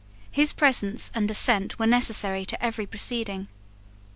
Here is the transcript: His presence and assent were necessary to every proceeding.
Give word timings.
His 0.31 0.51
presence 0.51 1.11
and 1.13 1.29
assent 1.29 1.77
were 1.77 1.85
necessary 1.85 2.43
to 2.47 2.59
every 2.65 2.87
proceeding. 2.87 3.49